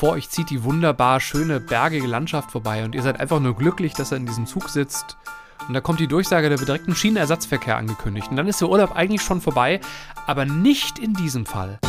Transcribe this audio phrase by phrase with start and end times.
[0.00, 3.92] Vor euch zieht die wunderbar schöne bergige Landschaft vorbei und ihr seid einfach nur glücklich,
[3.92, 5.18] dass er in diesem Zug sitzt.
[5.68, 8.28] Und da kommt die Durchsage, da wird Schienenersatzverkehr angekündigt.
[8.30, 9.78] Und dann ist der Urlaub eigentlich schon vorbei,
[10.26, 11.80] aber nicht in diesem Fall.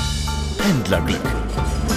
[0.58, 1.22] Pendlerglück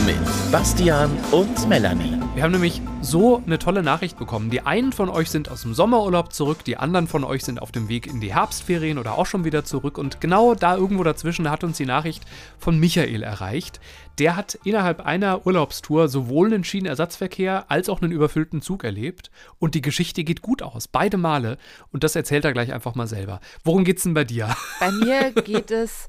[0.07, 0.17] mit
[0.53, 2.21] Bastian und Melanie.
[2.35, 4.51] Wir haben nämlich so eine tolle Nachricht bekommen.
[4.51, 7.73] Die einen von euch sind aus dem Sommerurlaub zurück, die anderen von euch sind auf
[7.73, 9.97] dem Weg in die Herbstferien oder auch schon wieder zurück.
[9.97, 12.25] Und genau da irgendwo dazwischen hat uns die Nachricht
[12.59, 13.81] von Michael erreicht.
[14.19, 19.31] Der hat innerhalb einer Urlaubstour sowohl einen Schienenersatzverkehr als auch einen überfüllten Zug erlebt.
[19.59, 21.57] Und die Geschichte geht gut aus, beide Male.
[21.93, 23.41] Und das erzählt er gleich einfach mal selber.
[23.65, 24.55] Worum geht's denn bei dir?
[24.81, 26.09] Bei mir geht es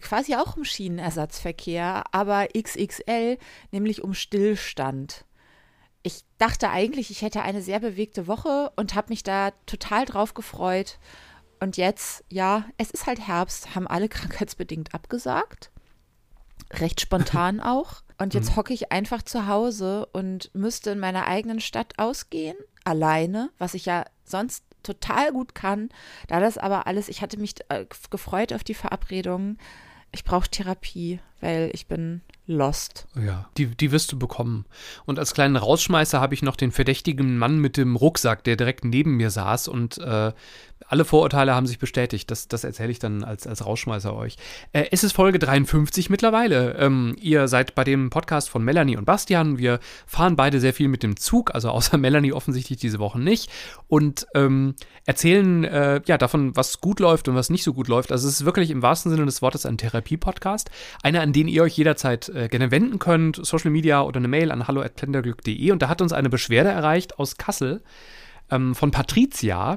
[0.00, 3.38] quasi auch um Schienenersatzverkehr, aber XXL,
[3.70, 5.24] nämlich um Stillstand
[6.04, 10.34] ich dachte eigentlich, ich hätte eine sehr bewegte Woche und habe mich da total drauf
[10.34, 10.98] gefreut.
[11.60, 15.72] Und jetzt, ja, es ist halt Herbst, haben alle krankheitsbedingt abgesagt.
[16.74, 18.02] Recht spontan auch.
[18.18, 18.56] Und jetzt mhm.
[18.56, 23.86] hocke ich einfach zu Hause und müsste in meiner eigenen Stadt ausgehen, alleine, was ich
[23.86, 25.88] ja sonst total gut kann.
[26.28, 29.58] Da das aber alles, ich hatte mich äh, gefreut auf die Verabredung.
[30.12, 33.06] Ich brauche Therapie, weil ich bin Lost.
[33.22, 34.64] Ja, die, die wirst du bekommen.
[35.04, 38.84] Und als kleinen Rausschmeißer habe ich noch den verdächtigen Mann mit dem Rucksack, der direkt
[38.84, 40.32] neben mir saß und äh,
[40.86, 42.30] alle Vorurteile haben sich bestätigt.
[42.30, 44.36] Das, das erzähle ich dann als, als Rausschmeißer euch.
[44.72, 46.76] Äh, es ist Folge 53 mittlerweile.
[46.78, 49.58] Ähm, ihr seid bei dem Podcast von Melanie und Bastian.
[49.58, 53.50] Wir fahren beide sehr viel mit dem Zug, also außer Melanie offensichtlich diese Woche nicht.
[53.88, 54.74] Und ähm,
[55.06, 58.12] erzählen äh, ja davon, was gut läuft und was nicht so gut läuft.
[58.12, 60.70] Also es ist wirklich im wahrsten Sinne des Wortes ein Therapie-Podcast.
[61.02, 63.44] Einer, an den ihr euch jederzeit äh, gerne wenden könnt.
[63.44, 65.70] Social Media oder eine Mail an hallo.plenderglück.de.
[65.70, 67.82] Und da hat uns eine Beschwerde erreicht aus Kassel
[68.50, 69.76] ähm, von Patricia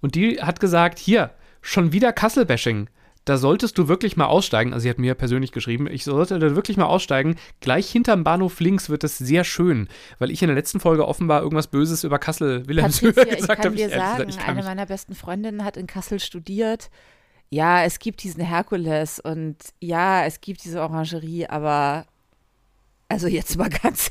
[0.00, 1.30] und die hat gesagt, hier,
[1.60, 2.88] schon wieder Kassel-Bashing.
[3.24, 4.72] Da solltest du wirklich mal aussteigen.
[4.72, 7.34] Also sie hat mir persönlich geschrieben, ich sollte da wirklich mal aussteigen.
[7.60, 9.88] Gleich hinterm Bahnhof links wird es sehr schön,
[10.20, 13.74] weil ich in der letzten Folge offenbar irgendwas Böses über Kassel Wilhelmshöhe gesagt habe.
[13.74, 16.88] Ich kann dir sagen, ich kann eine meiner besten Freundinnen hat in Kassel studiert.
[17.50, 22.06] Ja, es gibt diesen Herkules und ja, es gibt diese Orangerie, aber
[23.08, 24.10] also jetzt mal ganz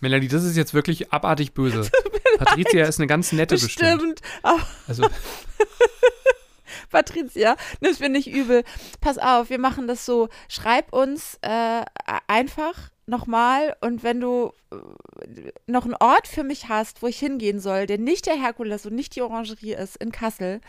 [0.00, 1.88] Melanie, das ist jetzt wirklich abartig böse.
[2.38, 2.88] Patricia leid.
[2.88, 4.00] ist eine ganz nette bestimmt.
[4.00, 4.20] bestimmt.
[4.88, 5.08] Also.
[6.92, 8.62] Patricia, das finde ich übel.
[9.00, 10.28] Pass auf, wir machen das so.
[10.48, 11.82] Schreib uns äh,
[12.28, 17.58] einfach nochmal und wenn du äh, noch einen Ort für mich hast, wo ich hingehen
[17.58, 20.60] soll, der nicht der Herkules und nicht die Orangerie ist in Kassel,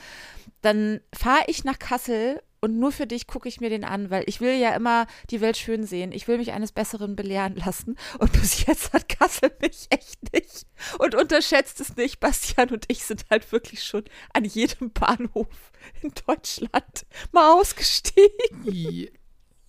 [0.61, 4.23] dann fahre ich nach Kassel und nur für dich gucke ich mir den an, weil
[4.25, 6.13] ich will ja immer die Welt schön sehen.
[6.13, 7.97] Ich will mich eines Besseren belehren lassen.
[8.19, 10.65] Und bis jetzt hat Kassel mich echt nicht.
[10.97, 12.21] Und unterschätzt es nicht.
[12.21, 18.29] Bastian und ich sind halt wirklich schon an jedem Bahnhof in Deutschland mal ausgestiegen.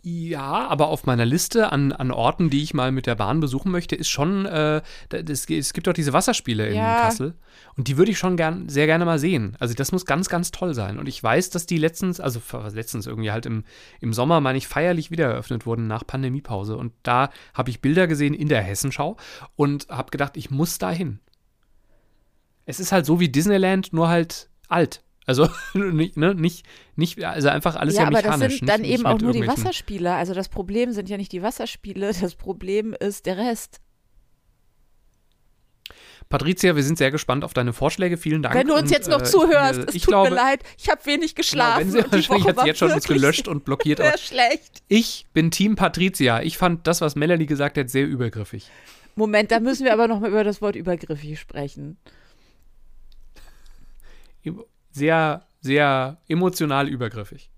[0.06, 3.72] Ja, aber auf meiner Liste an, an Orten, die ich mal mit der Bahn besuchen
[3.72, 7.00] möchte, ist schon, äh, das, es gibt doch diese Wasserspiele in ja.
[7.00, 7.32] Kassel.
[7.74, 9.56] Und die würde ich schon gern, sehr gerne mal sehen.
[9.60, 10.98] Also das muss ganz, ganz toll sein.
[10.98, 12.38] Und ich weiß, dass die letztens, also
[12.74, 13.64] letztens irgendwie halt im,
[14.02, 16.76] im Sommer, meine ich, feierlich wieder eröffnet wurden nach Pandemiepause.
[16.76, 19.16] Und da habe ich Bilder gesehen in der Hessenschau
[19.56, 21.20] und habe gedacht, ich muss da hin.
[22.66, 25.03] Es ist halt so wie Disneyland, nur halt alt.
[25.26, 28.32] Also nicht, ne, nicht, nicht, also einfach alles ja, ja mechanisch.
[28.34, 30.12] Aber das sind dann nicht, eben nicht auch nur die Wasserspiele.
[30.12, 33.80] Also das Problem sind ja nicht die Wasserspiele, das Problem ist der Rest.
[36.30, 38.16] Patricia, wir sind sehr gespannt auf deine Vorschläge.
[38.16, 38.54] Vielen Dank.
[38.54, 41.04] Wenn du uns und, jetzt noch äh, zuhörst, es tut glaube, mir leid, ich habe
[41.04, 41.92] wenig geschlafen.
[41.92, 43.98] Genau, wenn sie wahrscheinlich hat sie jetzt schon uns gelöscht und blockiert.
[43.98, 44.82] Sehr schlecht.
[44.88, 46.40] Ich bin Team Patricia.
[46.40, 48.70] Ich fand das, was Melanie gesagt hat, sehr übergriffig.
[49.16, 51.98] Moment, da müssen wir aber noch mal über das Wort übergriffig sprechen
[54.94, 57.50] sehr, sehr emotional übergriffig.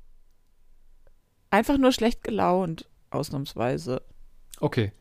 [1.51, 4.03] Einfach nur schlecht gelaunt, ausnahmsweise.
[4.61, 4.93] Okay.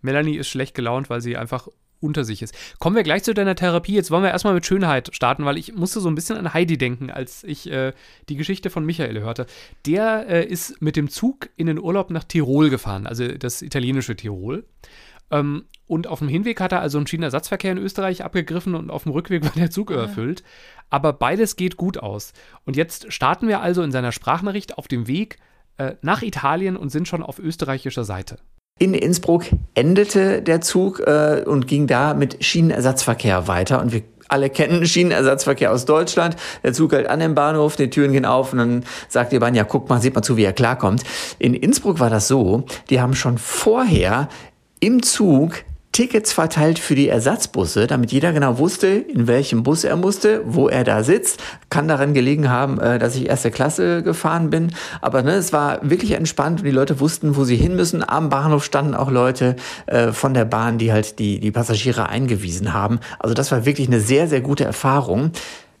[0.00, 1.68] Melanie ist schlecht gelaunt, weil sie einfach
[2.00, 2.54] unter sich ist.
[2.78, 3.92] Kommen wir gleich zu deiner Therapie.
[3.92, 6.78] Jetzt wollen wir erstmal mit Schönheit starten, weil ich musste so ein bisschen an Heidi
[6.78, 7.92] denken, als ich äh,
[8.28, 9.46] die Geschichte von Michael hörte.
[9.86, 14.16] Der äh, ist mit dem Zug in den Urlaub nach Tirol gefahren, also das italienische
[14.16, 14.64] Tirol.
[15.30, 19.02] Ähm, und auf dem Hinweg hat er also einen Schienenersatzverkehr in Österreich abgegriffen und auf
[19.02, 19.96] dem Rückweg war der Zug ja.
[19.96, 20.44] überfüllt.
[20.88, 22.32] Aber beides geht gut aus.
[22.64, 25.38] Und jetzt starten wir also in seiner Sprachnachricht auf dem Weg
[25.78, 28.36] äh, nach Italien und sind schon auf österreichischer Seite.
[28.78, 29.44] In Innsbruck
[29.74, 33.80] endete der Zug äh, und ging da mit Schienenersatzverkehr weiter.
[33.80, 36.36] Und wir alle kennen Schienenersatzverkehr aus Deutschland.
[36.62, 39.54] Der Zug hält an dem Bahnhof, die Türen gehen auf und dann sagt die Bahn,
[39.54, 41.02] ja, guck mal, sieht mal zu, wie er klarkommt.
[41.38, 44.28] In Innsbruck war das so, die haben schon vorher
[44.80, 49.96] im Zug Tickets verteilt für die Ersatzbusse, damit jeder genau wusste, in welchem Bus er
[49.96, 51.42] musste, wo er da sitzt.
[51.68, 54.72] Kann daran gelegen haben, äh, dass ich erste Klasse gefahren bin.
[55.00, 58.08] Aber ne, es war wirklich entspannt und die Leute wussten, wo sie hin müssen.
[58.08, 59.56] Am Bahnhof standen auch Leute
[59.86, 63.00] äh, von der Bahn, die halt die, die Passagiere eingewiesen haben.
[63.18, 65.32] Also das war wirklich eine sehr, sehr gute Erfahrung.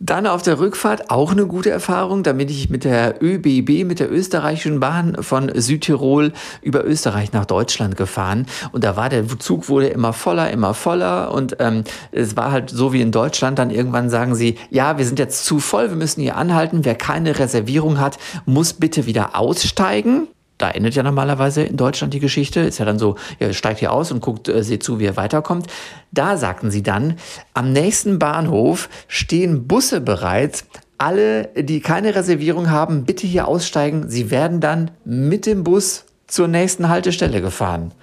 [0.02, 2.22] Dann auf der Rückfahrt auch eine gute Erfahrung.
[2.22, 6.32] Da bin ich mit der ÖBB, mit der österreichischen Bahn von Südtirol
[6.62, 8.46] über Österreich nach Deutschland gefahren.
[8.72, 11.34] Und da war der Zug wurde immer voller, immer voller.
[11.34, 13.58] Und ähm, es war halt so wie in Deutschland.
[13.58, 16.86] Dann irgendwann sagen sie, ja, wir sind jetzt zu voll, wir müssen hier anhalten.
[16.86, 18.16] Wer keine Reservierung hat,
[18.46, 20.28] muss bitte wieder aussteigen
[20.60, 22.60] da endet ja normalerweise in Deutschland die Geschichte.
[22.60, 25.16] Ist ja dann so, ihr steigt hier aus und guckt, äh, seht zu, wie er
[25.16, 25.66] weiterkommt.
[26.12, 27.16] Da sagten sie dann,
[27.54, 30.64] am nächsten Bahnhof stehen Busse bereit.
[30.98, 34.10] Alle, die keine Reservierung haben, bitte hier aussteigen.
[34.10, 37.94] Sie werden dann mit dem Bus zur nächsten Haltestelle gefahren.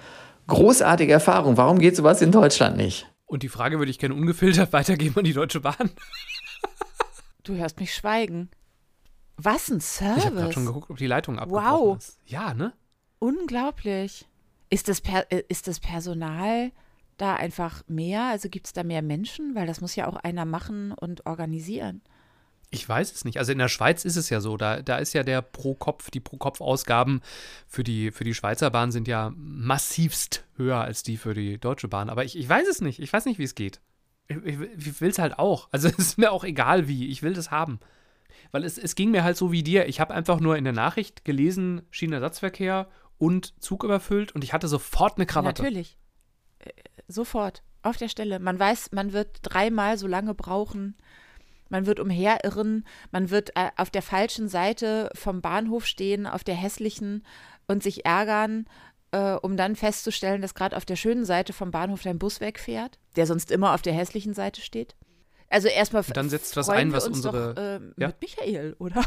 [0.48, 1.56] Großartige Erfahrung.
[1.56, 3.06] Warum geht sowas in Deutschland nicht?
[3.26, 5.90] Und die Frage würde ich gerne ungefiltert weitergeben an die Deutsche Bahn.
[7.44, 8.50] du hörst mich schweigen.
[9.40, 10.18] Was ein Service.
[10.18, 11.96] Ich habe gerade schon geguckt, ob die Leitung abgebrochen wow.
[11.96, 12.18] ist.
[12.26, 12.72] Ja, ne?
[13.20, 14.26] Unglaublich.
[14.68, 16.72] Ist das, per äh, ist das Personal
[17.18, 18.24] da einfach mehr?
[18.24, 19.54] Also gibt es da mehr Menschen?
[19.54, 22.02] Weil das muss ja auch einer machen und organisieren.
[22.70, 23.38] Ich weiß es nicht.
[23.38, 24.56] Also in der Schweiz ist es ja so.
[24.56, 27.22] Da, da ist ja der Pro-Kopf, die Pro-Kopf-Ausgaben
[27.68, 31.86] für die, für die Schweizer Bahn sind ja massivst höher als die für die Deutsche
[31.86, 32.10] Bahn.
[32.10, 32.98] Aber ich, ich weiß es nicht.
[32.98, 33.80] Ich weiß nicht, wie es geht.
[34.26, 35.68] Ich, ich, ich will es halt auch.
[35.70, 37.06] Also es ist mir auch egal wie.
[37.06, 37.78] Ich will das haben
[38.50, 39.88] weil es, es ging mir halt so wie dir.
[39.88, 44.68] Ich habe einfach nur in der Nachricht gelesen, Schienenersatzverkehr und Zug überfüllt und ich hatte
[44.68, 45.62] sofort eine Krawatte.
[45.62, 45.98] Natürlich.
[46.60, 46.70] Äh,
[47.08, 47.62] sofort.
[47.82, 48.40] Auf der Stelle.
[48.40, 50.96] Man weiß, man wird dreimal so lange brauchen.
[51.68, 52.86] Man wird umherirren.
[53.12, 57.24] Man wird äh, auf der falschen Seite vom Bahnhof stehen, auf der hässlichen
[57.66, 58.66] und sich ärgern,
[59.12, 62.98] äh, um dann festzustellen, dass gerade auf der schönen Seite vom Bahnhof dein Bus wegfährt,
[63.16, 64.96] der sonst immer auf der hässlichen Seite steht.
[65.50, 68.08] Also erstmal dann setzt was ein, was unsere doch, äh, ja?
[68.08, 69.02] mit Michael, oder?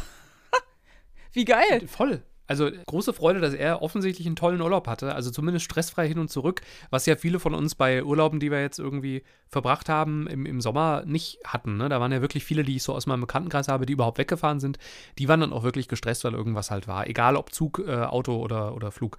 [1.33, 1.88] Wie geil.
[1.88, 2.23] Voll.
[2.51, 6.29] Also große Freude, dass er offensichtlich einen tollen Urlaub hatte, also zumindest stressfrei hin und
[6.29, 6.59] zurück,
[6.89, 10.59] was ja viele von uns bei Urlauben, die wir jetzt irgendwie verbracht haben, im, im
[10.59, 11.77] Sommer nicht hatten.
[11.77, 11.88] Ne?
[11.88, 14.59] Da waren ja wirklich viele, die ich so aus meinem Bekanntenkreis habe, die überhaupt weggefahren
[14.59, 14.79] sind.
[15.17, 17.07] Die waren dann auch wirklich gestresst, weil irgendwas halt war.
[17.07, 19.17] Egal ob Zug, äh, Auto oder, oder Flug.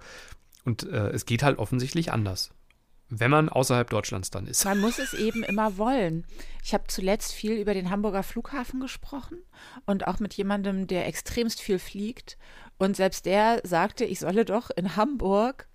[0.63, 2.51] Und äh, es geht halt offensichtlich anders
[3.19, 4.65] wenn man außerhalb Deutschlands dann ist.
[4.65, 6.25] Man muss es eben immer wollen.
[6.63, 9.37] Ich habe zuletzt viel über den Hamburger Flughafen gesprochen
[9.85, 12.37] und auch mit jemandem, der extremst viel fliegt.
[12.77, 15.67] Und selbst der sagte, ich solle doch in Hamburg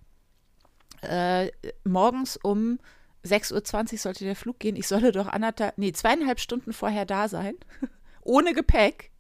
[1.02, 1.50] äh,
[1.84, 2.78] morgens um
[3.24, 4.76] 6.20 Uhr sollte der Flug gehen.
[4.76, 7.54] Ich solle doch anderthalb, nee, zweieinhalb Stunden vorher da sein,
[8.22, 9.10] ohne Gepäck,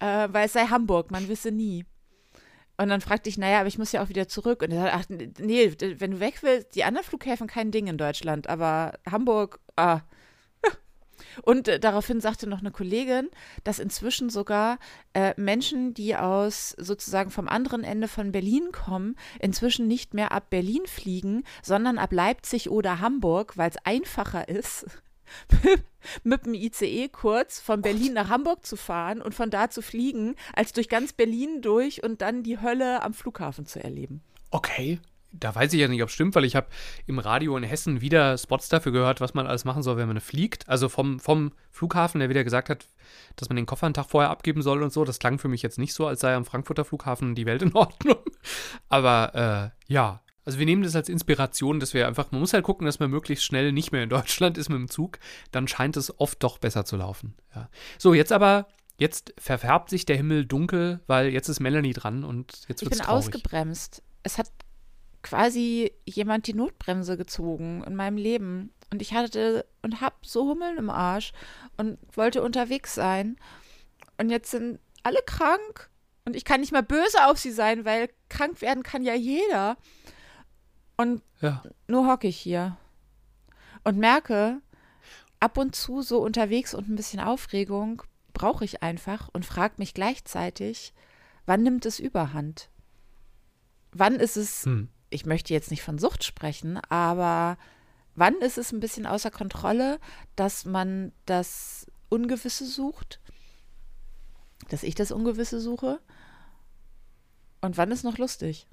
[0.00, 1.84] äh, weil es sei Hamburg, man wisse nie.
[2.80, 4.62] Und dann fragte ich, naja, aber ich muss ja auch wieder zurück.
[4.62, 7.98] Und er sagt, ach, nee, wenn du weg willst, die anderen Flughäfen kein Ding in
[7.98, 10.02] Deutschland, aber Hamburg, ah.
[11.42, 13.30] Und äh, daraufhin sagte noch eine Kollegin,
[13.64, 14.78] dass inzwischen sogar
[15.12, 20.48] äh, Menschen, die aus sozusagen vom anderen Ende von Berlin kommen, inzwischen nicht mehr ab
[20.48, 24.86] Berlin fliegen, sondern ab Leipzig oder Hamburg, weil es einfacher ist,
[26.24, 30.36] mit dem ICE kurz von Berlin nach Hamburg zu fahren und von da zu fliegen,
[30.54, 34.22] als durch ganz Berlin durch und dann die Hölle am Flughafen zu erleben.
[34.50, 35.00] Okay.
[35.30, 36.68] Da weiß ich ja nicht, ob es stimmt, weil ich habe
[37.06, 40.20] im Radio in Hessen wieder Spots dafür gehört, was man alles machen soll, wenn man
[40.20, 40.66] fliegt.
[40.70, 42.86] Also vom, vom Flughafen, der wieder gesagt hat,
[43.36, 45.04] dass man den Koffer einen Tag vorher abgeben soll und so.
[45.04, 47.74] Das klang für mich jetzt nicht so, als sei am Frankfurter Flughafen die Welt in
[47.74, 48.16] Ordnung.
[48.88, 52.64] Aber äh, ja, also wir nehmen das als Inspiration, dass wir einfach, man muss halt
[52.64, 55.18] gucken, dass man möglichst schnell nicht mehr in Deutschland ist mit dem Zug.
[55.52, 57.34] Dann scheint es oft doch besser zu laufen.
[57.54, 57.68] Ja.
[57.98, 62.60] So, jetzt aber, jetzt verfärbt sich der Himmel dunkel, weil jetzt ist Melanie dran und
[62.66, 63.26] jetzt wird Ich bin traurig.
[63.26, 64.02] ausgebremst.
[64.22, 64.50] Es hat
[65.22, 68.72] quasi jemand die Notbremse gezogen in meinem Leben.
[68.90, 71.32] Und ich hatte und hab so Hummeln im Arsch
[71.76, 73.36] und wollte unterwegs sein.
[74.16, 75.90] Und jetzt sind alle krank.
[76.24, 79.76] Und ich kann nicht mal böse auf sie sein, weil krank werden kann ja jeder.
[80.98, 81.62] Und ja.
[81.86, 82.76] nur hocke ich hier
[83.84, 84.60] und merke,
[85.38, 88.02] ab und zu so unterwegs und ein bisschen Aufregung
[88.32, 90.92] brauche ich einfach und frage mich gleichzeitig,
[91.46, 92.68] wann nimmt es überhand?
[93.92, 94.88] Wann ist es, hm.
[95.08, 97.58] ich möchte jetzt nicht von Sucht sprechen, aber
[98.16, 100.00] wann ist es ein bisschen außer Kontrolle,
[100.34, 103.20] dass man das Ungewisse sucht,
[104.68, 106.00] dass ich das Ungewisse suche?
[107.60, 108.66] Und wann ist noch lustig?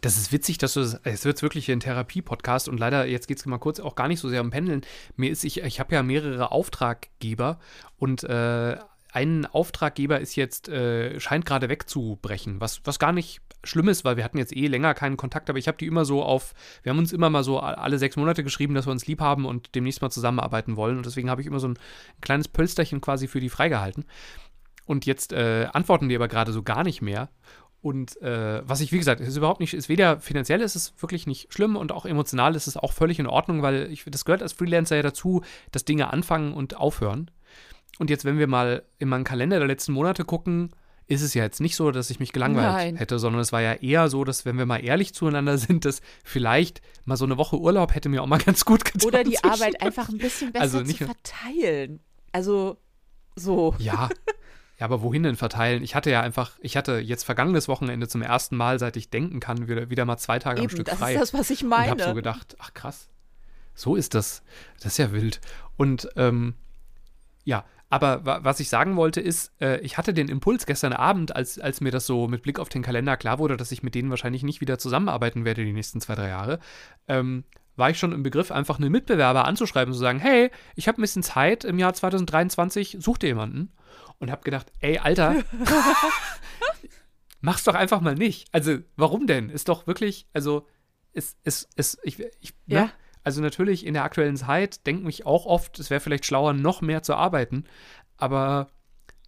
[0.00, 3.46] Das ist witzig, dass du es wird wirklich ein Therapie-Podcast und leider, jetzt geht es
[3.46, 4.82] mal kurz auch gar nicht so sehr um Pendeln.
[5.16, 7.58] Mir ist, ich, ich habe ja mehrere Auftraggeber
[7.98, 8.76] und äh,
[9.12, 14.16] ein Auftraggeber ist jetzt, äh, scheint gerade wegzubrechen, was, was gar nicht schlimm ist, weil
[14.16, 16.90] wir hatten jetzt eh länger keinen Kontakt, aber ich habe die immer so auf, wir
[16.90, 19.74] haben uns immer mal so alle sechs Monate geschrieben, dass wir uns lieb haben und
[19.74, 20.96] demnächst mal zusammenarbeiten wollen.
[20.98, 24.04] Und deswegen habe ich immer so ein, ein, kleines Pölsterchen quasi für die freigehalten.
[24.86, 27.28] Und jetzt äh, antworten die aber gerade so gar nicht mehr.
[27.80, 31.26] Und äh, was ich, wie gesagt, ist überhaupt nicht, ist weder finanziell ist es wirklich
[31.26, 34.42] nicht schlimm und auch emotional ist es auch völlig in Ordnung, weil ich, das gehört
[34.42, 37.30] als Freelancer ja dazu, dass Dinge anfangen und aufhören.
[37.98, 40.70] Und jetzt, wenn wir mal in meinen Kalender der letzten Monate gucken,
[41.06, 42.96] ist es ja jetzt nicht so, dass ich mich gelangweilt Nein.
[42.96, 46.02] hätte, sondern es war ja eher so, dass, wenn wir mal ehrlich zueinander sind, dass
[46.22, 49.06] vielleicht mal so eine Woche Urlaub hätte mir auch mal ganz gut getan.
[49.06, 52.00] Oder die Arbeit einfach ein bisschen besser also nicht, zu verteilen.
[52.32, 52.76] Also
[53.36, 53.74] so.
[53.78, 54.08] Ja.
[54.78, 55.82] Ja, aber wohin denn verteilen?
[55.82, 59.40] Ich hatte ja einfach, ich hatte jetzt vergangenes Wochenende zum ersten Mal, seit ich denken
[59.40, 61.14] kann, wieder, wieder mal zwei Tage Eben, am Stück das frei.
[61.14, 61.92] Das ist das, was ich meine.
[61.92, 63.08] Und habe so gedacht, ach krass,
[63.74, 64.42] so ist das.
[64.80, 65.40] Das ist ja wild.
[65.76, 66.54] Und ähm,
[67.44, 71.58] ja, aber was ich sagen wollte ist, äh, ich hatte den Impuls gestern Abend, als,
[71.58, 74.10] als mir das so mit Blick auf den Kalender klar wurde, dass ich mit denen
[74.10, 76.58] wahrscheinlich nicht wieder zusammenarbeiten werde die nächsten zwei, drei Jahre,
[77.08, 77.44] ähm,
[77.76, 81.00] war ich schon im Begriff, einfach einen Mitbewerber anzuschreiben und zu sagen, hey, ich habe
[81.00, 83.72] ein bisschen Zeit im Jahr 2023, such dir jemanden.
[84.18, 85.44] Und habe gedacht, ey, Alter,
[87.40, 88.48] mach's doch einfach mal nicht.
[88.52, 89.48] Also, warum denn?
[89.48, 90.66] Ist doch wirklich, also,
[91.12, 92.74] ist, ist, ist, ich, ich, ne?
[92.74, 92.84] ja.
[92.84, 92.92] Ne?
[93.28, 96.80] Also natürlich in der aktuellen Zeit denke ich auch oft, es wäre vielleicht schlauer, noch
[96.80, 97.64] mehr zu arbeiten.
[98.16, 98.68] Aber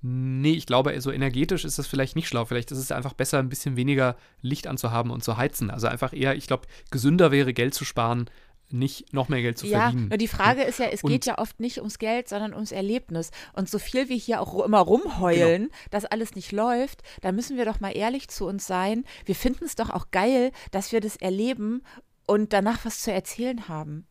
[0.01, 2.47] nee, ich glaube, so energetisch ist das vielleicht nicht schlau.
[2.47, 5.71] Vielleicht ist es einfach besser, ein bisschen weniger Licht anzuhaben und zu heizen.
[5.71, 8.31] Also einfach eher, ich glaube, gesünder wäre, Geld zu sparen,
[8.73, 10.11] nicht noch mehr Geld zu ja, verdienen.
[10.11, 12.73] Ja, die Frage ist ja, es und geht ja oft nicht ums Geld, sondern ums
[12.73, 13.31] Erlebnis.
[13.53, 15.75] Und so viel wir hier auch immer rumheulen, genau.
[15.91, 19.05] dass alles nicht läuft, da müssen wir doch mal ehrlich zu uns sein.
[19.25, 21.83] Wir finden es doch auch geil, dass wir das erleben
[22.27, 24.07] und danach was zu erzählen haben.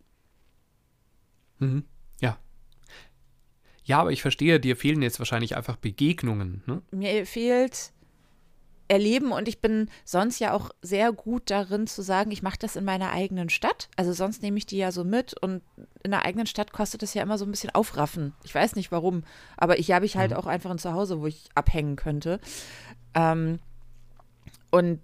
[1.60, 1.86] Mhm.
[2.22, 2.38] Ja.
[3.84, 6.63] Ja, aber ich verstehe, dir fehlen jetzt wahrscheinlich einfach Begegnungen.
[6.66, 6.82] Ne?
[6.92, 7.92] Mir fehlt
[8.89, 12.75] Erleben und ich bin sonst ja auch sehr gut darin zu sagen, ich mache das
[12.75, 13.88] in meiner eigenen Stadt.
[13.96, 15.62] Also sonst nehme ich die ja so mit und
[16.03, 18.34] in der eigenen Stadt kostet es ja immer so ein bisschen Aufraffen.
[18.43, 19.24] Ich weiß nicht warum,
[19.58, 20.38] aber ich habe ich halt mhm.
[20.38, 22.39] auch einfach ein Zuhause, wo ich abhängen könnte.
[23.13, 23.60] Ähm,
[24.72, 25.00] und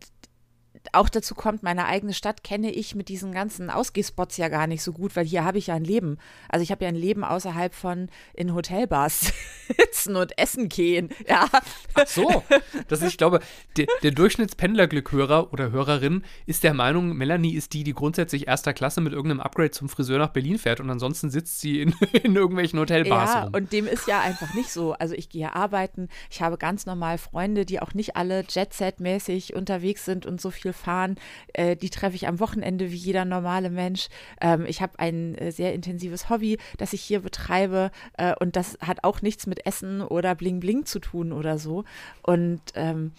[0.93, 4.83] auch dazu kommt, meine eigene Stadt kenne ich mit diesen ganzen Ausgehspots ja gar nicht
[4.83, 6.17] so gut, weil hier habe ich ja ein Leben.
[6.49, 9.33] Also ich habe ja ein Leben außerhalb von in Hotelbars
[9.77, 11.09] sitzen und essen gehen.
[11.27, 11.47] Ja.
[11.93, 12.43] Ach so.
[12.87, 13.39] Das ist, ich glaube,
[13.77, 19.01] der, der Durchschnittspendlerglückhörer oder Hörerin ist der Meinung, Melanie ist die, die grundsätzlich erster Klasse
[19.01, 22.79] mit irgendeinem Upgrade zum Friseur nach Berlin fährt und ansonsten sitzt sie in, in irgendwelchen
[22.79, 23.33] Hotelbars.
[23.33, 23.53] Ja, rum.
[23.53, 24.93] und dem ist ja einfach nicht so.
[24.93, 30.05] Also ich gehe arbeiten, ich habe ganz normal Freunde, die auch nicht alle Jet-Set-mäßig unterwegs
[30.05, 31.15] sind und so viel fahren.
[31.53, 34.07] Äh, die treffe ich am Wochenende wie jeder normale Mensch.
[34.41, 38.77] Ähm, ich habe ein äh, sehr intensives Hobby, das ich hier betreibe äh, und das
[38.81, 41.83] hat auch nichts mit Essen oder Bling Bling zu tun oder so.
[42.23, 43.11] Und ähm,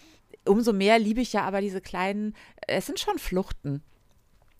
[0.44, 2.34] umso mehr liebe ich ja aber diese kleinen,
[2.66, 3.82] es sind schon Fluchten.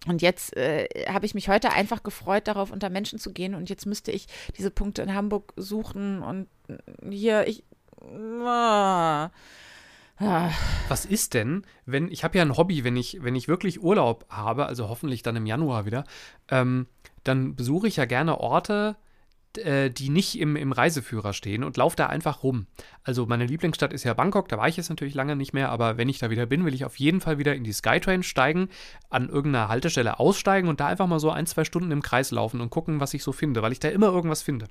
[0.06, 3.54] Und jetzt äh, habe ich mich heute einfach gefreut, darauf unter Menschen zu gehen.
[3.54, 4.26] Und jetzt müsste ich
[4.56, 6.22] diese Punkte in Hamburg suchen.
[6.22, 6.46] Und
[7.10, 7.64] hier, ich.
[8.44, 9.30] Ah.
[10.88, 14.24] Was ist denn, wenn, ich habe ja ein Hobby, wenn ich, wenn ich wirklich Urlaub
[14.30, 16.04] habe, also hoffentlich dann im Januar wieder,
[16.48, 16.86] ähm,
[17.24, 18.96] dann besuche ich ja gerne Orte,
[19.58, 22.66] äh, die nicht im, im Reiseführer stehen und laufe da einfach rum.
[23.02, 25.96] Also meine Lieblingsstadt ist ja Bangkok, da war ich jetzt natürlich lange nicht mehr, aber
[25.96, 28.68] wenn ich da wieder bin, will ich auf jeden Fall wieder in die Skytrain steigen,
[29.10, 32.60] an irgendeiner Haltestelle aussteigen und da einfach mal so ein, zwei Stunden im Kreis laufen
[32.60, 34.66] und gucken, was ich so finde, weil ich da immer irgendwas finde.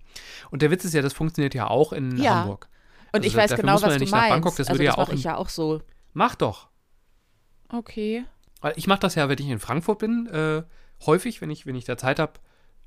[0.51, 2.35] Und der Witz ist ja, das funktioniert ja auch in ja.
[2.35, 2.69] Hamburg.
[3.15, 4.29] Und also ich weiß genau, was ja du meinst.
[4.29, 5.81] Bangkok, das also das ja mache ich ja auch so.
[6.13, 6.69] Mach doch.
[7.69, 8.25] Okay.
[8.75, 10.63] Ich mache das ja, wenn ich in Frankfurt bin, äh,
[11.05, 12.33] häufig, wenn ich, wenn ich da Zeit habe,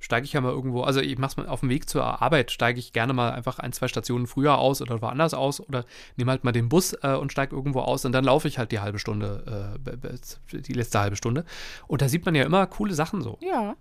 [0.00, 2.50] steige ich ja mal irgendwo, also ich mache es mal auf dem Weg zur Arbeit,
[2.50, 5.84] steige ich gerne mal einfach ein, zwei Stationen früher aus oder woanders aus oder
[6.16, 8.72] nehme halt mal den Bus äh, und steige irgendwo aus und dann laufe ich halt
[8.72, 11.44] die halbe Stunde, äh, die letzte halbe Stunde.
[11.86, 13.38] Und da sieht man ja immer coole Sachen so.
[13.40, 13.76] Ja.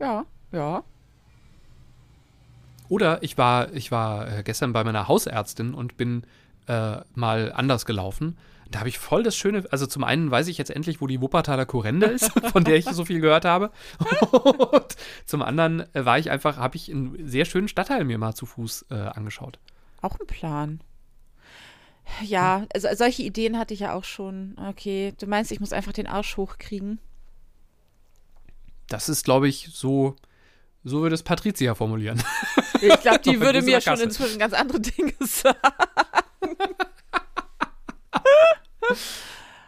[0.00, 0.84] Ja, ja.
[2.90, 6.24] Oder ich war, ich war äh, gestern bei meiner Hausärztin und bin
[6.66, 8.36] äh, mal anders gelaufen.
[8.68, 11.20] Da habe ich voll das Schöne, also zum einen weiß ich jetzt endlich, wo die
[11.20, 13.70] Wuppertaler Kurrende ist, von der ich so viel gehört habe.
[14.32, 18.34] Und zum anderen äh, war ich einfach, habe ich einen sehr schönen Stadtteil mir mal
[18.34, 19.60] zu Fuß äh, angeschaut.
[20.02, 20.80] Auch ein Plan.
[22.22, 24.56] Ja, also solche Ideen hatte ich ja auch schon.
[24.68, 26.98] Okay, du meinst, ich muss einfach den Arsch hochkriegen?
[28.88, 30.16] Das ist, glaube ich, so
[30.84, 32.22] so würde es Patricia formulieren.
[32.80, 35.58] Ich glaube, die würde mir schon inzwischen ganz andere Dinge sagen.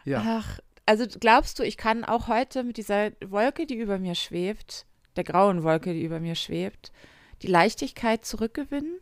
[0.05, 0.23] ja.
[0.25, 4.87] Ach, also glaubst du, ich kann auch heute mit dieser Wolke, die über mir schwebt,
[5.17, 6.93] der grauen Wolke, die über mir schwebt,
[7.43, 8.99] die Leichtigkeit zurückgewinnen?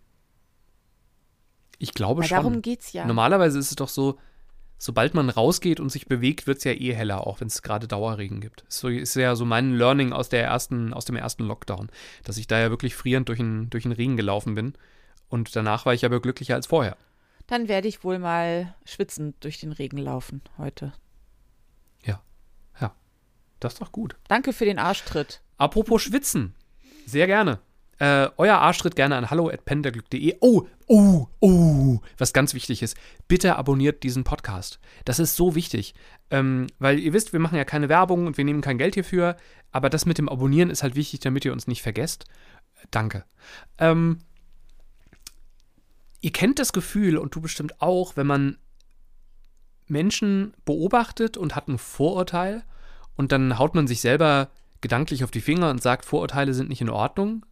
[1.78, 2.36] Ich glaube Weil schon.
[2.36, 3.06] darum geht's ja.
[3.06, 4.18] Normalerweise ist es doch so,
[4.80, 7.86] sobald man rausgeht und sich bewegt, wird es ja eh heller, auch wenn es gerade
[7.86, 8.64] Dauerregen gibt.
[8.66, 11.90] So ist ja so mein Learning aus, der ersten, aus dem ersten Lockdown,
[12.24, 14.72] dass ich da ja wirklich frierend durch den, durch den Regen gelaufen bin.
[15.28, 16.96] Und danach war ich aber glücklicher als vorher.
[17.46, 20.94] Dann werde ich wohl mal schwitzend durch den Regen laufen heute.
[22.02, 22.22] Ja.
[22.80, 22.94] Ja.
[23.60, 24.16] Das ist doch gut.
[24.28, 25.42] Danke für den Arschtritt.
[25.58, 26.54] Apropos Schwitzen.
[27.04, 27.60] Sehr gerne.
[28.00, 30.38] Äh, euer Arschtritt gerne an hallo.penderglück.de.
[30.40, 32.96] Oh, oh, oh, was ganz wichtig ist.
[33.28, 34.80] Bitte abonniert diesen Podcast.
[35.04, 35.94] Das ist so wichtig.
[36.30, 39.36] Ähm, weil ihr wisst, wir machen ja keine Werbung und wir nehmen kein Geld hierfür.
[39.70, 42.24] Aber das mit dem Abonnieren ist halt wichtig, damit ihr uns nicht vergesst.
[42.90, 43.24] Danke.
[43.76, 44.20] Ähm,
[46.22, 48.56] ihr kennt das Gefühl und du bestimmt auch, wenn man
[49.88, 52.62] Menschen beobachtet und hat ein Vorurteil
[53.14, 54.48] und dann haut man sich selber
[54.80, 57.44] gedanklich auf die Finger und sagt, Vorurteile sind nicht in Ordnung.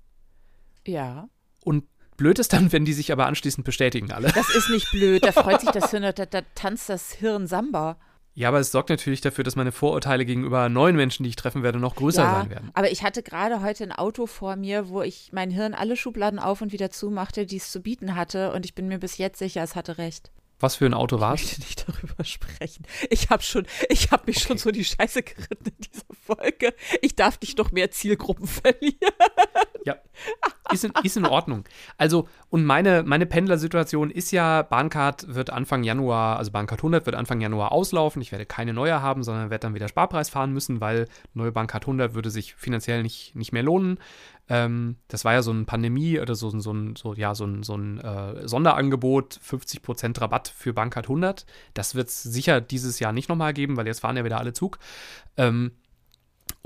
[0.89, 1.29] Ja.
[1.65, 1.85] Und
[2.17, 4.33] blöd ist dann, wenn die sich aber anschließend bestätigen alle.
[4.33, 5.25] Das ist nicht blöd.
[5.25, 7.99] Da freut sich das Hirn, da, da tanzt das Hirn Samba.
[8.35, 11.65] Ja, aber es sorgt natürlich dafür, dass meine Vorurteile gegenüber neuen Menschen, die ich treffen
[11.65, 12.71] werde, noch größer ja, sein werden.
[12.73, 16.39] aber ich hatte gerade heute ein Auto vor mir, wo ich mein Hirn alle Schubladen
[16.39, 18.53] auf und wieder zumachte, die es zu bieten hatte.
[18.53, 20.31] Und ich bin mir bis jetzt sicher, es hatte recht.
[20.61, 21.47] Was für ein Auto war Ich es?
[21.49, 22.85] möchte nicht darüber sprechen.
[23.11, 26.75] Ich habe schon, ich habe mich schon so die Scheiße geritten in dieser Folge.
[27.01, 28.97] Ich darf nicht noch mehr Zielgruppen verlieren.
[29.85, 29.97] Ja,
[30.73, 31.65] ist in, ist in Ordnung.
[31.97, 37.17] Also, und meine, meine Pendlersituation ist ja, Bahncard wird Anfang Januar, also Bahncard 100 wird
[37.17, 38.23] Anfang Januar auslaufen.
[38.23, 41.85] Ich werde keine neue haben, sondern werde dann wieder Sparpreis fahren müssen, weil neue Bahncard
[41.85, 43.99] 100 würde sich finanziell nicht, nicht mehr lohnen.
[44.49, 47.63] Ähm, das war ja so eine Pandemie oder so, so ein, so, ja, so ein,
[47.63, 51.45] so ein äh, Sonderangebot, 50% Rabatt für Bahncard 100.
[51.75, 54.55] Das wird es sicher dieses Jahr nicht nochmal geben, weil jetzt fahren ja wieder alle
[54.55, 54.79] Zug.
[55.37, 55.73] Ähm,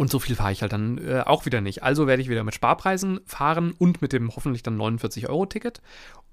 [0.02, 1.84] und so viel fahre ich halt dann äh, auch wieder nicht.
[1.84, 5.80] Also werde ich wieder mit Sparpreisen fahren und mit dem hoffentlich dann 49-Euro-Ticket.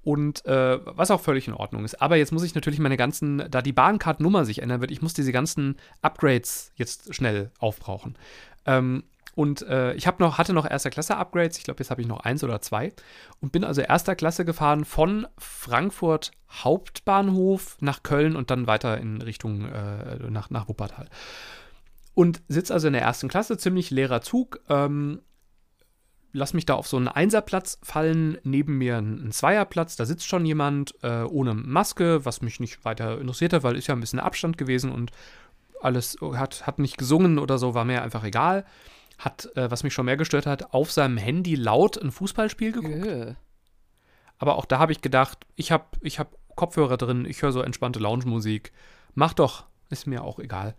[0.02, 2.02] Und äh, was auch völlig in Ordnung ist.
[2.02, 5.14] Aber jetzt muss ich natürlich meine ganzen, da die Bahncard-Nummer sich ändern wird, ich muss
[5.14, 8.16] diese ganzen Upgrades jetzt schnell aufbrauchen.
[8.66, 9.04] Ähm,
[9.36, 12.20] und äh, ich noch, hatte noch erster Klasse Upgrades, ich glaube, jetzt habe ich noch
[12.20, 12.92] eins oder zwei.
[13.40, 19.22] Und bin also erster Klasse gefahren von Frankfurt Hauptbahnhof nach Köln und dann weiter in
[19.22, 21.06] Richtung äh, nach, nach Wuppertal.
[22.14, 24.60] Und sitze also in der ersten Klasse, ziemlich leerer Zug.
[24.68, 25.20] Ähm,
[26.32, 30.44] lass mich da auf so einen Einserplatz fallen, neben mir ein, Zweierplatz, da sitzt schon
[30.46, 34.20] jemand äh, ohne Maske, was mich nicht weiter interessiert hat, weil ist ja ein bisschen
[34.20, 35.10] Abstand gewesen und
[35.80, 38.64] alles hat, hat nicht gesungen oder so, war mir einfach egal.
[39.18, 43.06] Hat, äh, was mich schon mehr gestört hat, auf seinem Handy laut ein Fußballspiel geguckt.
[43.06, 43.34] Äh.
[44.38, 47.60] Aber auch da habe ich gedacht, ich habe ich hab Kopfhörer drin, ich höre so
[47.62, 48.72] entspannte Lounge-Musik.
[49.14, 50.74] Mach doch, ist mir auch egal.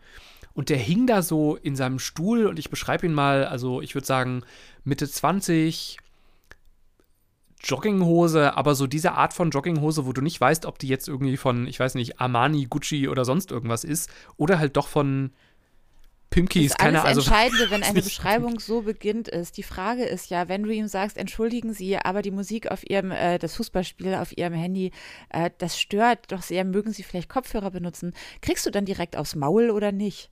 [0.53, 3.95] Und der hing da so in seinem Stuhl und ich beschreibe ihn mal, also ich
[3.95, 4.43] würde sagen
[4.83, 5.97] Mitte 20,
[7.63, 11.37] Jogginghose, aber so diese Art von Jogginghose, wo du nicht weißt, ob die jetzt irgendwie
[11.37, 15.31] von, ich weiß nicht, Armani, Gucci oder sonst irgendwas ist oder halt doch von
[16.31, 18.01] Pimkis, Das keine alles also Entscheidende, wenn eine.
[18.01, 19.57] Beschreibung so beginnt, ist.
[19.57, 23.11] Die Frage ist ja, wenn du ihm sagst, entschuldigen Sie, aber die Musik auf Ihrem,
[23.11, 24.91] äh, das Fußballspiel auf Ihrem Handy,
[25.29, 28.13] äh, das stört doch sehr, mögen Sie vielleicht Kopfhörer benutzen?
[28.41, 30.30] Kriegst du dann direkt aufs Maul oder nicht?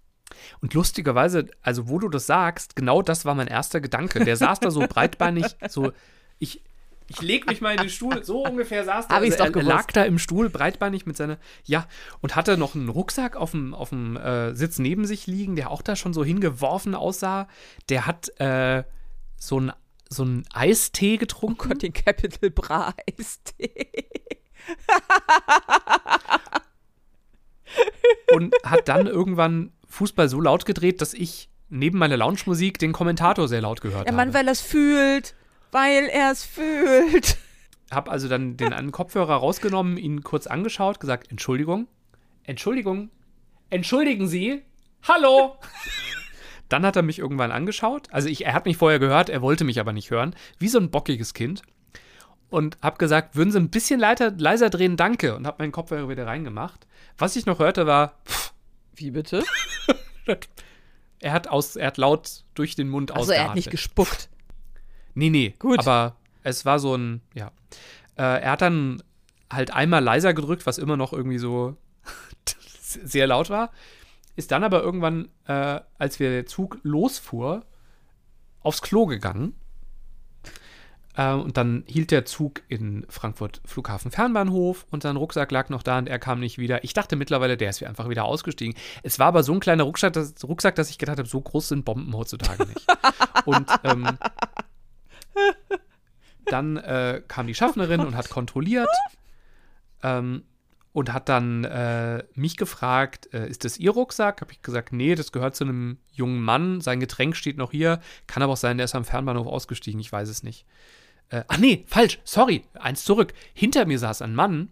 [0.61, 4.23] Und lustigerweise, also wo du das sagst, genau das war mein erster Gedanke.
[4.23, 5.91] Der saß da so breitbeinig, so
[6.39, 6.61] ich
[7.11, 9.17] ich leg mich mal in den Stuhl, so ungefähr saß der.
[9.17, 9.97] Hab ich's also doch er, er lag gewusst.
[9.97, 11.87] da im Stuhl breitbeinig mit seiner, ja,
[12.21, 15.71] und hatte noch einen Rucksack auf dem, auf dem äh, Sitz neben sich liegen, der
[15.71, 17.47] auch da schon so hingeworfen aussah.
[17.89, 18.83] Der hat äh,
[19.37, 19.71] so ein
[20.09, 21.69] so einen Eistee getrunken.
[21.69, 23.87] Gott, den Capital Bra Eistee.
[28.31, 33.47] und hat dann irgendwann Fußball so laut gedreht, dass ich neben meiner Lounge-Musik den Kommentator
[33.47, 34.25] sehr laut gehört Der habe.
[34.25, 35.35] Mann, weil er es fühlt.
[35.71, 37.37] Weil er es fühlt.
[37.91, 41.87] Hab also dann den einen Kopfhörer rausgenommen, ihn kurz angeschaut, gesagt, Entschuldigung,
[42.43, 43.09] Entschuldigung,
[43.69, 44.61] entschuldigen Sie,
[45.07, 45.57] hallo.
[46.69, 48.07] dann hat er mich irgendwann angeschaut.
[48.11, 50.79] Also ich, er hat mich vorher gehört, er wollte mich aber nicht hören, wie so
[50.79, 51.63] ein bockiges Kind.
[52.49, 55.35] Und hab gesagt, würden Sie ein bisschen leiser, leiser drehen, danke.
[55.35, 56.87] Und hab meinen Kopfhörer wieder reingemacht.
[57.17, 58.53] Was ich noch hörte, war, pff,
[58.99, 59.43] Wie bitte?
[61.19, 63.55] er hat, aus, er hat laut durch den Mund Also er hat ausgeatmet.
[63.55, 64.29] nicht gespuckt.
[65.13, 65.55] Nee, nee.
[65.57, 65.79] Gut.
[65.79, 67.51] Aber es war so ein, ja.
[68.17, 69.01] Äh, er hat dann
[69.49, 71.75] halt einmal leiser gedrückt, was immer noch irgendwie so
[72.81, 73.71] sehr laut war.
[74.35, 77.65] Ist dann aber irgendwann, äh, als wir der Zug losfuhr,
[78.61, 79.55] aufs Klo gegangen.
[81.19, 85.83] Äh, und dann hielt der Zug in Frankfurt Flughafen Fernbahnhof und sein Rucksack lag noch
[85.83, 86.85] da und er kam nicht wieder.
[86.85, 88.73] Ich dachte mittlerweile, der ist einfach wieder ausgestiegen.
[89.03, 91.67] Es war aber so ein kleiner Rucksack, dass, Rucksack, dass ich gedacht habe, so groß
[91.67, 92.87] sind Bomben heutzutage nicht.
[93.45, 94.07] und ähm,
[96.45, 98.89] dann äh, kam die Schaffnerin und hat kontrolliert.
[100.01, 100.43] Ähm,
[100.91, 104.41] und hat dann äh, mich gefragt, äh, ist das Ihr Rucksack?
[104.41, 106.81] Habe ich gesagt, nee, das gehört zu einem jungen Mann.
[106.81, 107.99] Sein Getränk steht noch hier.
[108.25, 109.99] Kann aber auch sein, der ist am Fernbahnhof ausgestiegen.
[109.99, 110.65] Ich weiß es nicht.
[111.29, 112.19] Äh, ach nee, falsch.
[112.23, 112.63] Sorry.
[112.73, 113.33] Eins zurück.
[113.53, 114.71] Hinter mir saß ein Mann,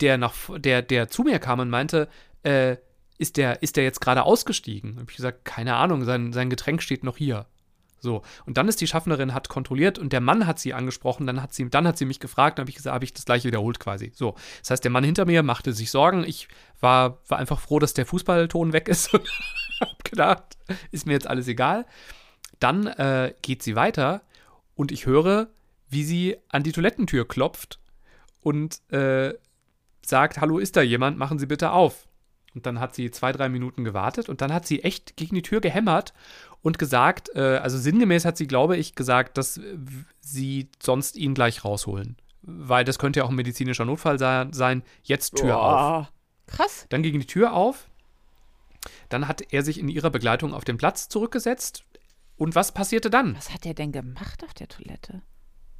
[0.00, 2.08] der, nach, der, der zu mir kam und meinte,
[2.42, 2.76] äh,
[3.18, 4.98] ist der, ist der jetzt gerade ausgestiegen?
[4.98, 7.46] Habe ich gesagt, keine Ahnung, sein, sein Getränk steht noch hier.
[8.00, 11.42] So, und dann ist die Schaffnerin, hat kontrolliert und der Mann hat sie angesprochen, dann
[11.42, 13.48] hat sie, dann hat sie mich gefragt, dann habe ich gesagt, habe ich das gleiche
[13.48, 14.12] wiederholt quasi.
[14.14, 16.46] So, das heißt, der Mann hinter mir machte sich Sorgen, ich
[16.80, 19.28] war, war einfach froh, dass der Fußballton weg ist und
[19.80, 20.56] hab gedacht,
[20.92, 21.86] ist mir jetzt alles egal.
[22.60, 24.22] Dann äh, geht sie weiter
[24.76, 25.48] und ich höre,
[25.90, 27.78] wie sie an die Toilettentür klopft
[28.40, 29.34] und äh,
[30.04, 32.08] sagt, hallo, ist da jemand, machen Sie bitte auf.
[32.54, 35.42] Und dann hat sie zwei, drei Minuten gewartet und dann hat sie echt gegen die
[35.42, 36.12] Tür gehämmert
[36.62, 39.60] und gesagt, äh, also sinngemäß hat sie, glaube ich, gesagt, dass
[40.20, 42.16] sie sonst ihn gleich rausholen.
[42.42, 44.82] Weil das könnte ja auch ein medizinischer Notfall sein.
[45.02, 46.12] Jetzt Tür oh, auf.
[46.46, 46.86] Krass.
[46.88, 47.88] Dann ging die Tür auf.
[49.08, 51.84] Dann hat er sich in ihrer Begleitung auf den Platz zurückgesetzt.
[52.36, 53.36] Und was passierte dann?
[53.36, 55.22] Was hat er denn gemacht auf der Toilette?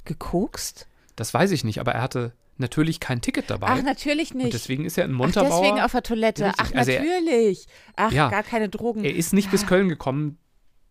[0.05, 0.87] Gekokst?
[1.15, 3.67] Das weiß ich nicht, aber er hatte natürlich kein Ticket dabei.
[3.69, 4.45] Ach, natürlich nicht.
[4.45, 5.51] Und deswegen ist er in Montabaur.
[5.51, 6.51] Ach, deswegen auf der Toilette.
[6.57, 7.67] Ach, also natürlich.
[7.95, 9.03] Ach, ja, gar keine Drogen.
[9.03, 10.37] Er ist nicht bis Köln gekommen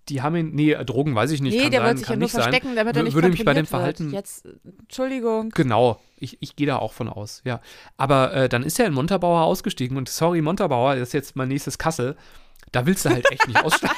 [0.09, 1.55] die haben ihn, nee, Drogen weiß ich nicht.
[1.55, 3.55] Nee, kann der sein, wird sich ja nur verstecken, damit er nicht Würde mich bei
[3.55, 4.07] dem Verhalten.
[4.07, 4.15] Wird.
[4.15, 4.49] Jetzt,
[4.81, 5.51] Entschuldigung.
[5.51, 7.61] Genau, ich, ich gehe da auch von aus, ja.
[7.97, 11.49] Aber äh, dann ist er in Montabaur ausgestiegen und sorry, Montabaur, das ist jetzt mein
[11.49, 12.17] nächstes Kassel.
[12.73, 13.95] Da willst du halt echt nicht aussteigen.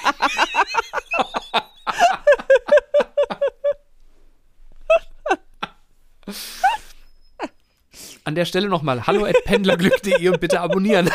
[8.24, 11.10] An der Stelle nochmal, hallo at pendlerglück.de und bitte abonnieren.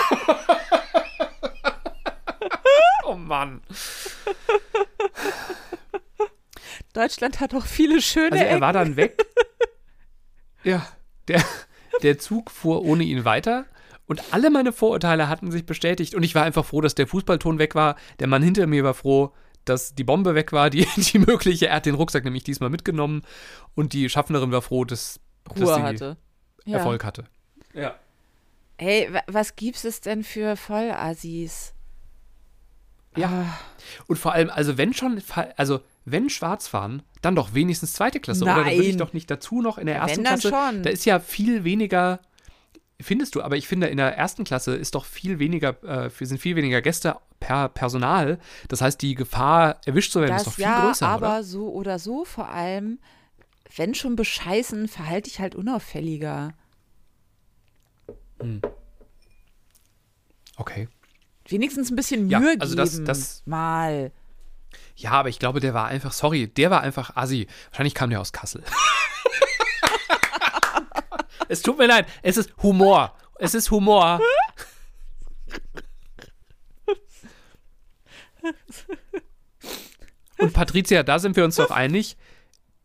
[3.06, 3.62] oh Mann.
[6.94, 8.32] Deutschland hat auch viele schöne.
[8.32, 8.62] Also er Ecken.
[8.62, 9.26] war dann weg.
[10.64, 10.88] ja,
[11.28, 11.44] der,
[12.04, 13.66] der Zug fuhr ohne ihn weiter.
[14.08, 16.16] Und alle meine Vorurteile hatten sich bestätigt.
[16.16, 17.96] Und ich war einfach froh, dass der Fußballton weg war.
[18.20, 19.34] Der Mann hinter mir war froh,
[19.66, 21.68] dass die Bombe weg war, die, die mögliche.
[21.68, 23.24] Er hat den Rucksack nämlich diesmal mitgenommen.
[23.76, 26.18] Und die Schaffnerin war froh, dass, Ruhe dass sie hatte.
[26.66, 27.08] Erfolg ja.
[27.08, 27.24] hatte.
[27.74, 27.96] Ja.
[28.78, 31.74] Hey, was gibt es denn für Vollassis?
[33.16, 33.28] Ja.
[33.30, 33.60] Ah.
[34.08, 35.22] Und vor allem, also wenn schon,
[35.56, 38.46] also wenn schwarz fahren, dann doch wenigstens zweite Klasse.
[38.46, 38.56] Nein.
[38.56, 40.50] Oder da würde ich doch nicht dazu noch in der ersten wenn, Klasse.
[40.50, 40.84] Schon.
[40.84, 42.20] Da ist ja viel weniger,
[43.00, 46.40] findest du, aber ich finde, in der ersten Klasse ist doch viel weniger, äh, sind
[46.40, 48.40] viel weniger Gäste per Personal.
[48.68, 51.08] Das heißt, die Gefahr, erwischt zu werden, das ist doch viel ja, größer.
[51.08, 51.44] Aber oder?
[51.44, 53.00] so oder so, vor allem,
[53.76, 56.54] wenn schon bescheißen, verhalte ich halt unauffälliger.
[58.40, 58.62] Hm.
[60.58, 60.88] Okay
[61.48, 62.78] wenigstens ein bisschen Mühe ja, also geben.
[62.78, 64.12] Das, das, mal.
[64.96, 67.48] Ja, aber ich glaube, der war einfach, sorry, der war einfach assi.
[67.70, 68.64] Wahrscheinlich kam der aus Kassel.
[71.48, 73.16] es tut mir leid, es ist Humor.
[73.38, 74.20] Es ist Humor.
[80.38, 82.18] Und Patricia, da sind wir uns doch einig.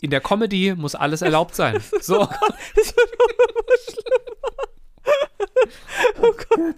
[0.00, 1.82] In der Comedy muss alles erlaubt sein.
[2.00, 2.22] So.
[2.22, 4.30] Oh Gott, das wird immer schlimmer.
[6.22, 6.74] Oh Gott.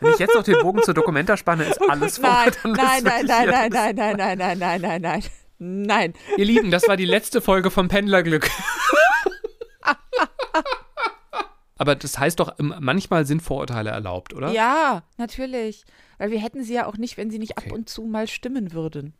[0.00, 2.50] Wenn ich jetzt noch den Bogen zur Dokumenta spanne, ist alles vorbei.
[2.64, 5.22] Nein, nein, nein, nein, nein, nein, nein, nein, nein, nein, nein,
[5.58, 6.14] nein.
[6.36, 8.50] Ihr Lieben, das war die letzte Folge vom Pendlerglück.
[11.84, 14.50] Aber das heißt doch, manchmal sind Vorurteile erlaubt, oder?
[14.52, 15.84] Ja, natürlich.
[16.16, 17.68] Weil wir hätten sie ja auch nicht, wenn sie nicht okay.
[17.68, 19.12] ab und zu mal stimmen würden.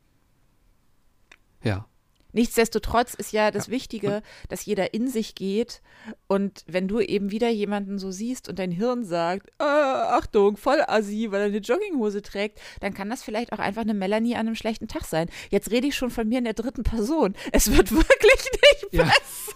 [1.63, 1.85] Ja.
[2.33, 3.73] Nichtsdestotrotz ist ja das ja.
[3.73, 5.83] Wichtige, dass jeder in sich geht.
[6.27, 10.83] Und wenn du eben wieder jemanden so siehst und dein Hirn sagt, äh, Achtung, voll
[10.87, 14.47] assi, weil er eine Jogginghose trägt, dann kann das vielleicht auch einfach eine Melanie an
[14.47, 15.29] einem schlechten Tag sein.
[15.51, 17.35] Jetzt rede ich schon von mir in der dritten Person.
[17.53, 18.51] Es wird wirklich
[18.81, 19.05] nicht ja.
[19.05, 19.55] besser.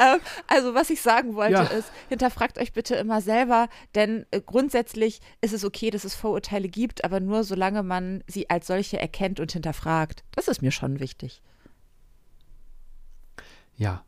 [0.00, 1.62] Ähm, also was ich sagen wollte ja.
[1.64, 6.68] ist, hinterfragt euch bitte immer selber, denn äh, grundsätzlich ist es okay, dass es Vorurteile
[6.68, 10.24] gibt, aber nur solange man sie als solche erkennt und hinterfragt.
[10.32, 11.42] Das ist mir schon wichtig.
[13.76, 14.04] Ja.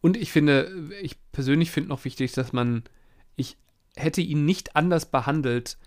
[0.00, 2.84] Und ich finde, ich persönlich finde noch wichtig, dass man,
[3.36, 3.56] ich
[3.96, 5.78] hätte ihn nicht anders behandelt,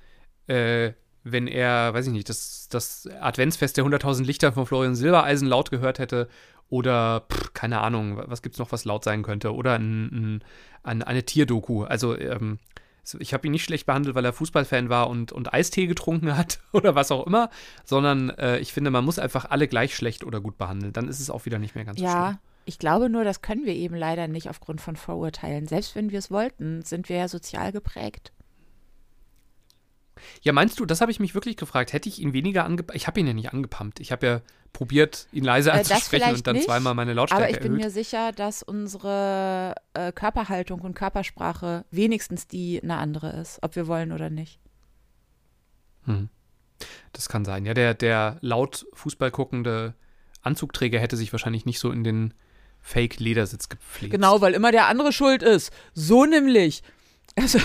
[0.47, 5.47] äh, wenn er, weiß ich nicht, das, das Adventsfest der 100.000 Lichter von Florian Silbereisen
[5.47, 6.29] laut gehört hätte
[6.69, 9.53] oder, pff, keine Ahnung, was gibt es noch, was laut sein könnte?
[9.53, 10.43] Oder ein, ein,
[10.83, 11.83] ein, eine Tierdoku.
[11.83, 12.59] Also, ähm,
[13.19, 16.59] ich habe ihn nicht schlecht behandelt, weil er Fußballfan war und, und Eistee getrunken hat
[16.73, 17.49] oder was auch immer,
[17.85, 20.93] sondern äh, ich finde, man muss einfach alle gleich schlecht oder gut behandeln.
[20.93, 22.11] Dann ist es auch wieder nicht mehr ganz ja.
[22.11, 22.37] so schlimm.
[22.65, 25.67] Ich glaube nur, das können wir eben leider nicht aufgrund von Vorurteilen.
[25.67, 28.33] Selbst wenn wir es wollten, sind wir ja sozial geprägt.
[30.41, 31.93] Ja, meinst du, das habe ich mich wirklich gefragt.
[31.93, 32.95] Hätte ich ihn weniger angepumpt?
[32.95, 33.99] Ich habe ihn ja nicht angepumpt.
[33.99, 34.41] Ich habe ja
[34.73, 37.85] probiert, ihn leise Äh, anzusprechen und dann nicht, zweimal meine Lautstärke Aber ich bin erhöht.
[37.85, 43.87] mir sicher, dass unsere äh, Körperhaltung und Körpersprache wenigstens die eine andere ist, ob wir
[43.87, 44.59] wollen oder nicht.
[46.05, 46.29] Hm.
[47.13, 47.65] Das kann sein.
[47.65, 49.95] Ja, der, der laut Fußball guckende
[50.41, 52.33] Anzugträger hätte sich wahrscheinlich nicht so in den
[52.81, 54.13] Fake-Ledersitz gepflegt.
[54.13, 55.71] Genau, weil immer der andere schuld ist.
[55.93, 56.83] So nämlich.
[57.35, 57.59] Also,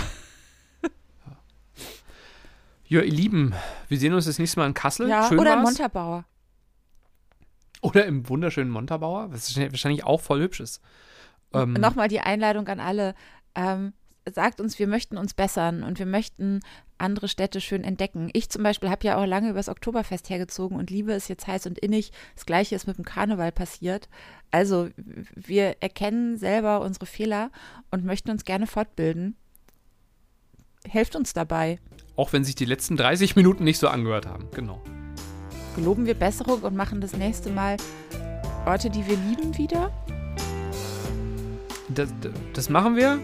[2.92, 3.54] Ja, ihr Lieben,
[3.88, 5.08] wir sehen uns das nächste Mal in Kassel.
[5.08, 5.62] ja, Schön oder war's.
[5.62, 6.26] Montabaur.
[7.80, 10.82] Oder im wunderschönen Montabaur, was wahrscheinlich auch voll hübsch ist.
[11.54, 13.14] Ähm, Nochmal die Einladung an alle.
[13.54, 13.94] Ähm,
[14.30, 16.60] sagt uns, wir möchten uns bessern und wir möchten
[16.98, 18.28] andere Städte schön entdecken.
[18.34, 21.64] Ich zum Beispiel habe ja auch lange übers Oktoberfest hergezogen und liebe es jetzt heiß
[21.66, 22.12] und innig.
[22.34, 24.10] Das gleiche ist mit dem Karneval passiert.
[24.50, 24.90] Also
[25.34, 27.52] wir erkennen selber unsere Fehler
[27.90, 29.38] und möchten uns gerne fortbilden.
[30.88, 31.78] Helft uns dabei.
[32.16, 34.48] Auch wenn sich die letzten 30 Minuten nicht so angehört haben.
[34.54, 34.80] Genau.
[35.76, 37.76] Geloben wir Besserung und machen das nächste Mal
[38.66, 39.90] Orte, die wir lieben, wieder.
[41.88, 42.10] Das,
[42.52, 43.18] das machen wir.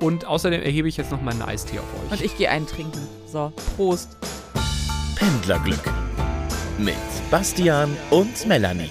[0.00, 2.12] Und außerdem erhebe ich jetzt noch meinen Eistee auf euch.
[2.12, 3.00] Und ich gehe einen trinken.
[3.26, 4.16] So, Prost.
[5.16, 5.90] Pendlerglück
[6.78, 6.96] mit
[7.30, 8.88] Bastian und Melanie.